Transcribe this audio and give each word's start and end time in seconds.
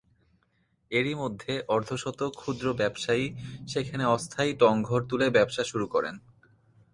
এরই 0.91 1.15
মধ্যে 1.15 1.53
অর্ধশত 1.67 2.19
ক্ষুদ্র 2.35 2.65
ব্যবসায়ী 2.73 3.25
সেখানে 3.67 4.03
অস্থায়ী 4.05 4.51
টংঘর 4.59 5.01
তুলে 5.09 5.27
ব্যবসা 5.29 5.63
শুরু 5.63 5.85
করেন। 5.87 6.15